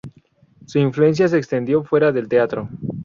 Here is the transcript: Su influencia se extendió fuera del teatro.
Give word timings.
Su 0.65 0.79
influencia 0.79 1.27
se 1.27 1.37
extendió 1.37 1.83
fuera 1.83 2.11
del 2.11 2.27
teatro. 2.27 2.67